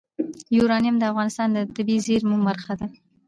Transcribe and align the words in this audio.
یورانیم 0.57 0.95
د 0.99 1.03
افغانستان 1.11 1.47
د 1.53 1.57
طبیعي 1.75 2.03
زیرمو 2.07 2.37
برخه 2.47 2.73
ده. 2.79 2.87